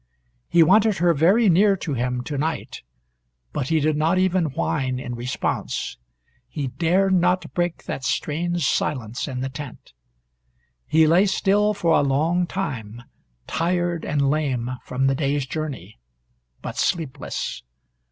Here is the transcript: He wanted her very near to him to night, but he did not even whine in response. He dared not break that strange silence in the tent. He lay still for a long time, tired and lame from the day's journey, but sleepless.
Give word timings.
He 0.49 0.63
wanted 0.63 0.97
her 0.97 1.13
very 1.13 1.47
near 1.47 1.77
to 1.77 1.93
him 1.93 2.23
to 2.23 2.35
night, 2.35 2.81
but 3.53 3.67
he 3.67 3.79
did 3.79 3.95
not 3.95 4.17
even 4.17 4.45
whine 4.45 4.97
in 4.99 5.13
response. 5.13 5.99
He 6.49 6.69
dared 6.69 7.13
not 7.13 7.53
break 7.53 7.83
that 7.83 8.03
strange 8.03 8.65
silence 8.65 9.27
in 9.27 9.41
the 9.41 9.49
tent. 9.49 9.93
He 10.87 11.05
lay 11.05 11.27
still 11.27 11.75
for 11.75 11.93
a 11.95 12.01
long 12.01 12.47
time, 12.47 13.03
tired 13.45 14.03
and 14.03 14.27
lame 14.27 14.71
from 14.83 15.05
the 15.05 15.13
day's 15.13 15.45
journey, 15.45 15.99
but 16.63 16.77
sleepless. 16.77 17.61